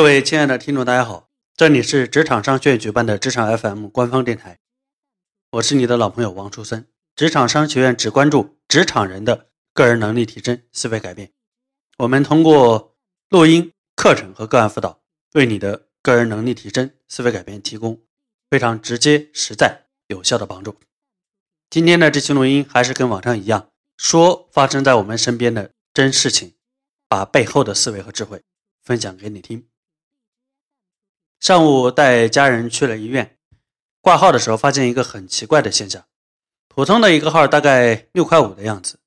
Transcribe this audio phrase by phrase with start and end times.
[0.00, 4.58] 各位亲爱的听众，大家好，这里是职场商学院举办的职场 FM 官方电台，
[5.50, 6.88] 我是你的老朋友王初森。
[7.14, 11.32] 职场商学院只关注职场人的个人能力提升、思维改变。
[11.98, 12.96] 我们通过
[13.28, 15.02] 录音课程和个案辅导，
[15.34, 18.00] 为你的个人能力提升、思维改变提供
[18.48, 20.76] 非常直接、实在、有效的帮助。
[21.68, 26.54] 今天的这期录音还是跟往常一样，说发生在我们身边的真事情，
[27.06, 28.40] 把背后的思维和智慧
[28.82, 29.66] 分享给你听。
[31.40, 33.38] 上午带家人去了医院，
[34.02, 36.04] 挂号的时候发现一个很奇怪的现象：
[36.68, 38.98] 普通的一个号大概六块五的样子，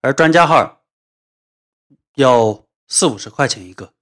[0.00, 0.82] 而专家号
[2.16, 3.92] 要四五十块钱一个。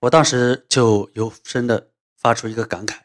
[0.00, 2.96] 我当时就由深的发出一个感慨：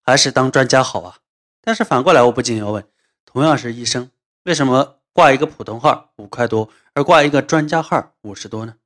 [0.00, 1.18] 还是当专家好啊！
[1.60, 2.88] 但是反过来，我不禁要问：
[3.26, 4.10] 同样是医生，
[4.44, 8.76] 为什么挂一个普通号五块多，而挂一个专家号五十多呢？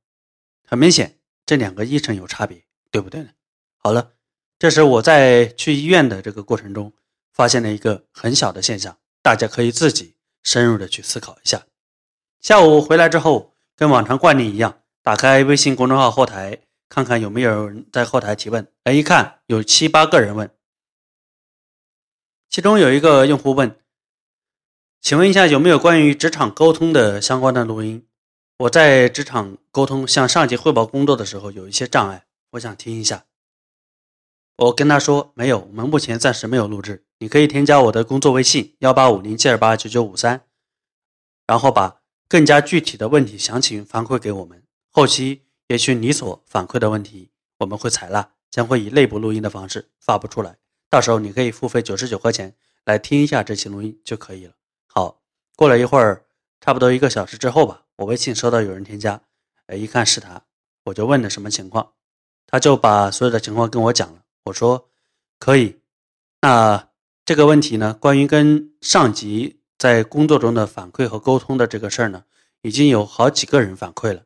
[0.67, 3.29] 很明显，这两个医生有差别，对不对呢？
[3.77, 4.11] 好了。
[4.57, 6.93] 这是我在去医院的这个过程中
[7.33, 11.63] 发现了一个很小的现象，大家可以自己深入的去思考一下。
[12.39, 18.65] 下午回来之后，跟往常惯例一样，打开微信公众号后台，看看有没有人在后台提问。
[18.85, 20.49] 哎，一看有七八个人问，
[22.49, 23.77] 其中有一个用户问
[25.01, 28.07] ：“请问一下，有没有关于职场沟通的相关的录音？
[28.59, 33.25] 我在职场沟通向上级汇报工作的时候有一些障碍，我想听一下。”
[34.57, 37.03] 我跟他说没有，我们目前暂时没有录制。
[37.19, 40.45] 你可以添加我的工作微信幺八五零七二八九九五三，
[41.45, 44.63] 然后把更加具体的问题详情反馈给我们。
[44.91, 50.55] 后期也许你所反馈的问题我们会采纳，将会以内部录音的方式发布出来。
[50.89, 54.53] 到时候你可以付费九十九块钱来听一下这期录音就可以了。
[54.87, 55.21] 好，
[55.57, 56.23] 过了一会儿，
[56.61, 59.21] 差不多一个小时之后吧，我微信收到有人添加，
[59.67, 60.43] 哎，一看是他，
[60.85, 61.91] 我就问了什么情况，
[62.47, 64.21] 他就把所有的情况跟我讲了。
[64.45, 64.89] 我说
[65.39, 65.79] 可以，
[66.41, 66.89] 那
[67.25, 67.95] 这个问题呢？
[67.95, 72.23] 关于跟上级在工作中的反馈和沟通的这个事儿呢，
[72.61, 74.23] 已经有好几个人反馈了。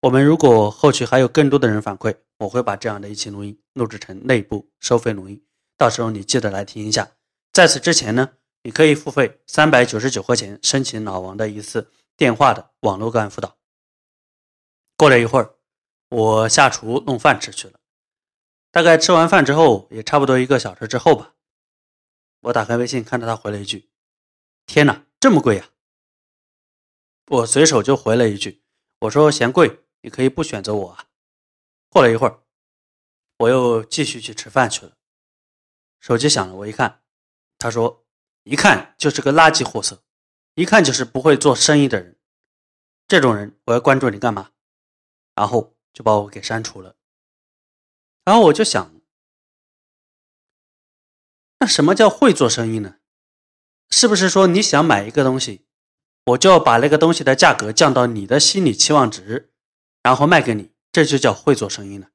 [0.00, 5.40] 我们如果后续还有更多的人反馈，我会把这样的一期录音录制成内部收费录音，
[5.76, 7.08] 到时候你记得来听一下。
[7.52, 8.30] 在此之前呢，
[8.64, 13.56] 你可以付费三百九十九块钱申请老王的一次电话的网络个案辅导。
[14.96, 15.54] 过了一会儿，
[16.10, 17.79] 我下厨弄饭吃去了。
[18.72, 21.34] 大概吃完饭之后，也差不多一个小时之后吧，
[22.42, 23.90] 我打开微信，看到他回了一句
[24.64, 25.70] ：“天哪，这么贵呀！”
[27.26, 28.62] 我随手就回了一句
[29.00, 31.06] ：“我说嫌贵，你可以不选择我啊。”
[31.90, 32.42] 过了一会儿，
[33.38, 34.96] 我又继续去吃饭去了。
[35.98, 37.02] 手机响了，我一看，
[37.58, 38.06] 他说
[38.44, 40.04] ：“一看就是个垃圾货色，
[40.54, 42.16] 一看就是不会做生意的人，
[43.08, 44.52] 这种人我要关注你干嘛？”
[45.34, 46.94] 然后就把我给删除了。
[48.24, 48.94] 然后我就想，
[51.58, 52.96] 那什么叫会做生意呢？
[53.90, 55.64] 是不是说你想买一个东西，
[56.26, 59.50] 我就要把那个东西的价格降到你的心理期望值，
[60.02, 62.08] 然后卖给你，这就叫会做生意呢？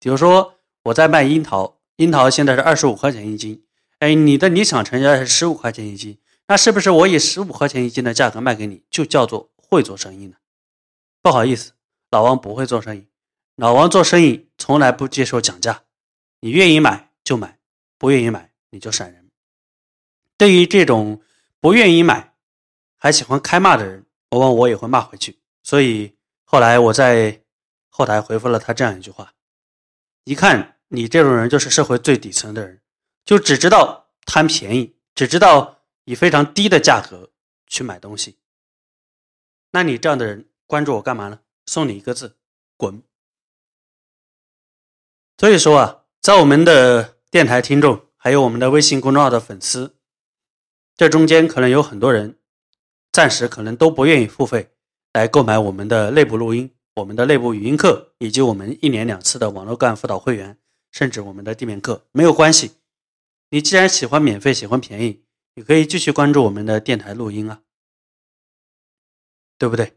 [0.00, 3.64] 比如说我在卖樱桃，樱桃现在是二十五块钱一斤，
[3.98, 10.36] 哎，你的理想成交是十五块钱一斤，那是不是我以十五块钱一斤的价格卖给你，就叫做会做生意呢？
[11.20, 11.72] 不好意思，
[12.10, 13.06] 老王不会做生意。
[13.56, 15.84] 老王做生意从来不接受讲价，
[16.40, 17.58] 你愿意买就买，
[17.98, 19.30] 不愿意买你就闪人。
[20.38, 21.22] 对于这种
[21.60, 22.34] 不愿意买
[22.96, 25.38] 还喜欢开骂的人，往往我也会骂回去。
[25.62, 27.42] 所以后来我在
[27.88, 29.34] 后台回复了他这样一句话：
[30.24, 32.80] 一看你这种人就是社会最底层的人，
[33.24, 37.30] 就只知道贪便宜，只知道以非常低的价格
[37.66, 38.38] 去买东西。
[39.70, 41.40] 那你这样的人关注我干嘛呢？
[41.66, 42.38] 送你一个字：
[42.76, 43.02] 滚。
[45.42, 49.96] 所以说啊，在我们的电台听众，还有我们的微信公众号的粉丝，
[50.96, 52.38] 这中间可能有很多人，
[53.10, 54.70] 暂时可能都不愿意付费
[55.12, 60.56] 来购买我们的内部录音、我们的内部语音课，以及我们一年两次的网络干辅导会员，
[60.92, 62.76] 甚至我们的地面课，没有关系。
[63.50, 65.24] 你既然喜欢免费、喜欢便宜，
[65.56, 67.62] 你可以继续关注我们的电台录音啊，
[69.58, 69.94] 对不对？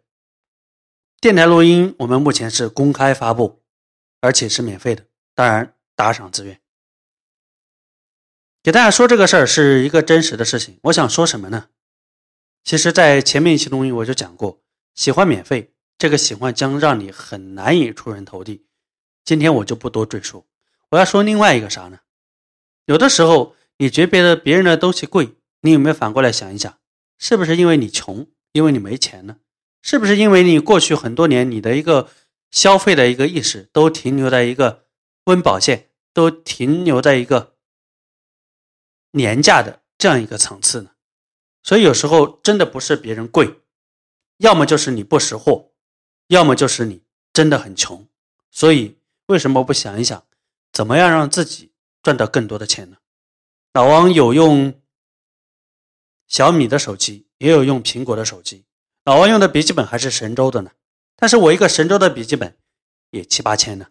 [1.21, 3.61] 电台录音我们目前是公开发布，
[4.21, 5.05] 而且是免费的。
[5.35, 6.61] 当然，打赏自愿。
[8.63, 10.79] 给大家说这个事儿是一个真实的事情。
[10.83, 11.67] 我想说什么呢？
[12.63, 14.61] 其实，在前面一期东西我就讲过，
[14.95, 18.65] 喜欢免费，这个喜欢将让你很难以出人头地。
[19.25, 20.47] 今天我就不多赘述。
[20.91, 21.99] 我要说另外一个啥呢？
[22.85, 26.79] 有的时候你觉得别人的东西贵，你有没有反过来想一想，
[27.19, 29.37] 是不是因为你穷，因为你没钱呢？
[29.81, 32.09] 是不是因为你过去很多年你的一个
[32.49, 34.84] 消费的一个意识都停留在一个？
[35.25, 37.55] 温饱线都停留在一个
[39.11, 40.91] 廉价的这样一个层次呢？
[41.63, 43.61] 所以有时候真的不是别人贵，
[44.37, 45.71] 要么就是你不识货，
[46.27, 48.07] 要么就是你真的很穷。
[48.51, 50.25] 所以为什么不想一想，
[50.71, 51.71] 怎么样让自己
[52.03, 52.97] 赚到更多的钱呢？
[53.73, 54.79] 老王有用
[56.27, 58.65] 小米的手机，也有用苹果的手机。
[59.03, 60.71] 老王用的笔记本还是神州的呢，
[61.15, 62.57] 但是我一个神州的笔记本
[63.09, 63.87] 也七八千呢。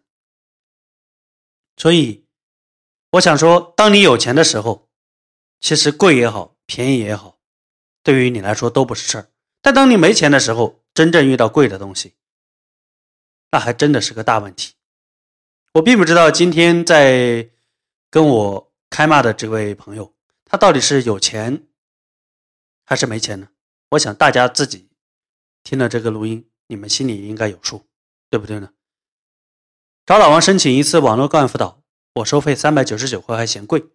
[1.76, 2.26] 所以
[3.10, 4.88] 我想说，当你有钱的时候，
[5.60, 7.38] 其实贵也好，便宜也好。
[8.02, 9.30] 对于你来说都不是事儿，
[9.62, 12.14] 但当你没钱的时候，真正遇到贵的东西，
[13.50, 14.74] 那还真的是个大问题。
[15.72, 17.50] 我并不知道今天在
[18.10, 21.66] 跟我开骂的这位朋友，他到底是有钱
[22.84, 23.48] 还是没钱呢？
[23.90, 24.90] 我想大家自己
[25.62, 27.86] 听了这个录音，你们心里应该有数，
[28.28, 28.72] 对不对呢？
[30.06, 31.80] 找老王申请一次网络个案辅导，
[32.16, 33.86] 我收费三百九十九块，还嫌贵。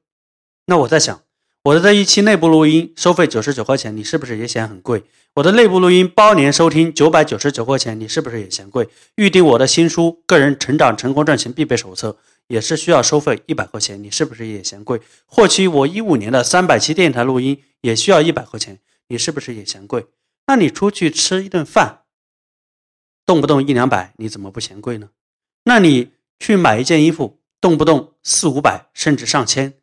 [0.66, 1.22] 那我在想。
[1.66, 5.04] 我的这一期内部录音收费九十九块钱，你是不是也嫌很贵？
[5.36, 8.90] 我的内部录音包年收听九百九十九块钱，你是不是也嫌贵？
[9.18, 12.12] 预定我的新书《个人成长成功赚钱必备手册》
[12.48, 15.00] 也是需要收费一百块钱，你是不是也嫌贵？
[15.28, 18.80] 获取我一五年的三百期电台录音也需要一百块钱，
[19.10, 20.08] 你是不是也嫌贵？
[20.48, 22.04] 那你出去吃一顿饭，
[23.26, 25.10] 动不动一两百，你怎么不嫌贵呢？
[25.64, 29.74] 那你去买一件衣服，动不动四五百，甚至上千。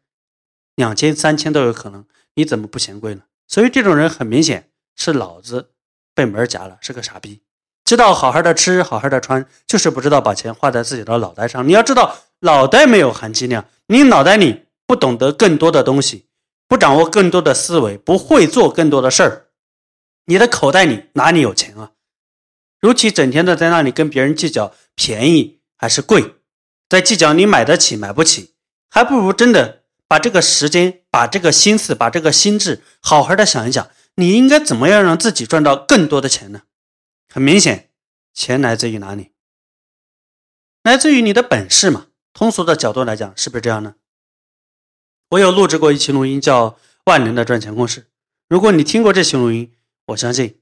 [0.75, 3.23] 两千三千都有可能，你怎么不嫌贵呢？
[3.47, 5.71] 所以这种人很明显是脑子
[6.15, 7.43] 被门夹了，是个傻逼。
[7.85, 11.67] 知道好好的吃，好好的穿，就是不知道把钱花在自己的脑袋上。
[11.69, 16.27] 你要知道，脑袋没有含金量，你脑袋里不懂得更多的东西，
[16.67, 19.47] 不掌握更多的思维，不会做更多的事儿，
[20.25, 21.93] 你的口袋里哪里有钱啊？
[22.81, 26.37] 尤其整天的在那里跟别人计较便宜还是贵，
[26.89, 28.55] 在计较你买得起买不起，
[28.89, 29.85] 还不如真的。
[30.09, 36.63] 把这个时间，把这个心思，把这个心智，好好的想一想，你应该怎么样让自己赚到更多的钱呢？
[37.29, 37.91] 很明显，
[38.33, 39.33] 钱来自于哪里？
[40.85, 42.07] 来自于你的本事嘛。
[42.33, 43.97] 通俗的角度来讲，是不是这样呢？
[45.31, 46.71] 我有录制过一期录音，叫
[47.07, 48.03] 《万能的赚钱公式》。
[48.49, 49.75] 如果你听过这期录音，
[50.05, 50.61] 我相信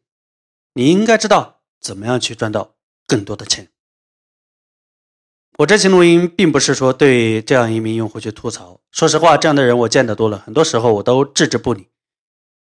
[0.72, 2.76] 你应该知道怎么样去赚到
[3.06, 3.68] 更多的钱。
[5.58, 8.80] 我这期录音并不是说对这样一名用户去吐槽。
[8.90, 11.86] 说实话，这样的人我见得多了，很多时候我都置之不理。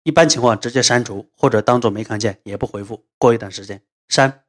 [0.03, 3.05] 一般情况直接删除或者当做没看见，也不回复。
[3.17, 4.43] 过一段时间删。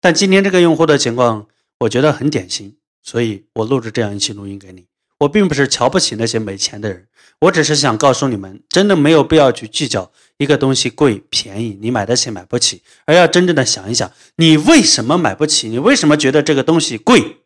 [0.00, 1.46] 但今天这个用户的情况，
[1.78, 4.88] 我觉得很典型，所以我录制这样一期录音给你。
[5.20, 7.08] 我并不是瞧不起那些没钱的人，
[7.40, 15.68] 我只是想告诉你们，真的没有必要去计较一个东西贵便宜，你买得起买不起，而要真正的想一想，你为什么买不起？
[15.68, 17.42] 你为什么觉得这个东西贵？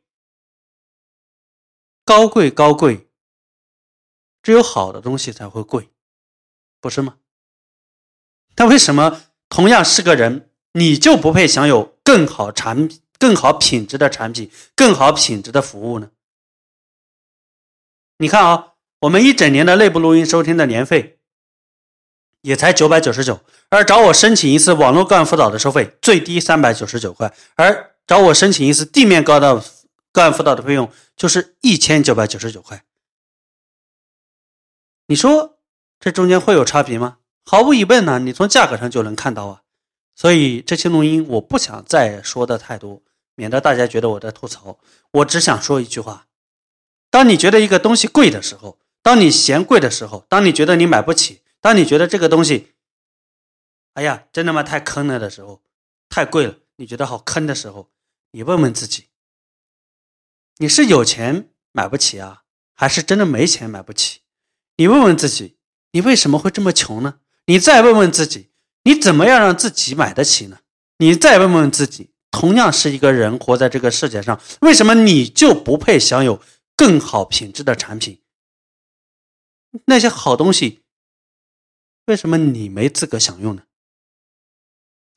[2.04, 3.06] 高贵高贵，
[4.42, 5.90] 只有好的东西才会贵，
[6.80, 7.18] 不是吗？
[8.56, 16.10] 但为什么同样是个人，你就不配享有更好产品、更好品质的产品、更好品质的服务呢？
[18.20, 21.20] 你看啊，我们一整年的内部录音收听的年费
[22.42, 23.40] 也才九百九十九，
[23.70, 29.64] 而找我申请一次网络个案辅导的收费最低三百九十九块，而找我申请一次地面高的
[30.12, 32.84] 个案辅导的费用就是一千九百九十九块。
[35.06, 35.58] 你说
[35.98, 37.16] 这中间会有差别吗？
[37.46, 39.62] 毫无疑问呢，你从价格上就能看到啊。
[40.14, 43.00] 所以这期录音我不想再说的太多，
[43.34, 44.78] 免得大家觉得我在吐槽。
[45.12, 46.26] 我只想说一句话。
[47.10, 52.72] 当你觉得一个东西贵的时候，当你嫌贵的时候，当你觉得你买不起，当你觉得这个东西，
[53.94, 55.62] 哎呀，真他妈太坑了的时候，
[56.08, 57.90] 太贵了，你觉得好坑的时候，
[58.30, 59.08] 你问问自己，
[60.58, 62.42] 你是有钱买不起啊，
[62.74, 64.20] 还是真的没钱买不起？
[64.76, 65.56] 你问问自己，
[65.92, 67.16] 你为什么会这么穷呢？
[67.46, 68.50] 你再问问自己，
[68.84, 70.60] 你怎么样让自己买得起呢？
[70.98, 76.40] 你再问问自己，同样是一个人活在这个世界上，为什么你就不配享有？
[76.80, 78.22] 更好品质的产品，
[79.84, 80.80] 那些好东西，
[82.06, 83.64] 为什么你没资格享用呢？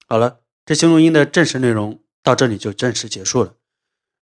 [0.06, 3.56] 好了，这期录音的正式内容到这里就正式结束了。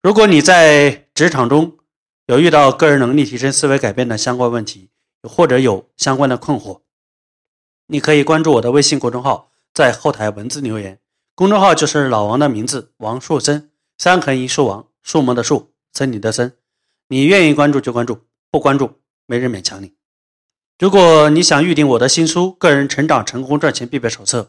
[0.03, 1.79] 如果你在职场中
[2.27, 4.91] 有遇到个人能力提升、思维改变的相关问题，
[5.23, 6.83] 或者有相关的困惑，
[7.87, 11.01] 你可以关注我的微信公众号，在后台文字留言。
[11.35, 16.55] 公众号就是老王的名字，王树森，三横一竖王，树木的树，森林的森。
[17.13, 18.21] 你愿意关注就关注，
[18.53, 19.95] 不关注没人勉强你。
[20.79, 24.43] 如果你想预定我的新书《个人成长成功赚钱必备手册》，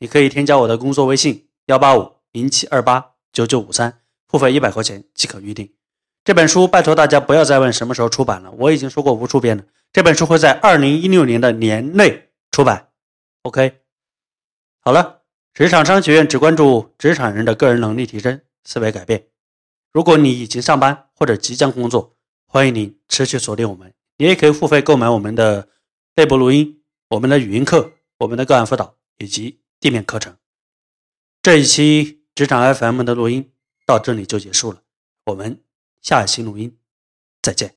[0.00, 5.72] 你可以添加我的工作微信：幺八五零七二八九九五三，付费一百块钱即可预定。
[6.24, 9.62] 这本书拜托大家不要再问什么时候出版了，我已经说过无数遍了。
[9.92, 12.88] 这本书会在二零一六年的年内出版。
[13.42, 13.78] OK，
[14.80, 15.20] 好了，
[15.54, 19.28] 职场商学院只关注职场人的个人能力提升、思维改变。
[19.92, 22.16] 如果你已经上班或者即将工作，
[22.46, 23.92] 欢迎您持续锁定我们。
[24.16, 25.68] 你也可以付费购买我们的
[26.16, 30.36] 内部录音、我们的语音课、我们的个案辅导以及地面课程。
[31.40, 33.52] 这一期职场 FM 的录音
[33.86, 34.82] 到这里就结束了，
[35.26, 35.62] 我们
[36.02, 36.76] 下一期录音
[37.40, 37.76] 再见。